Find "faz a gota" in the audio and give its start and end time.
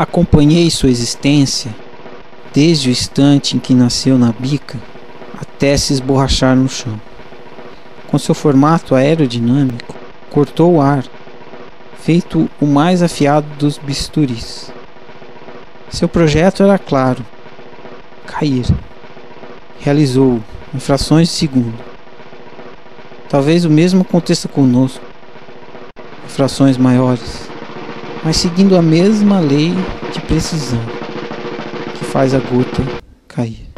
32.04-32.82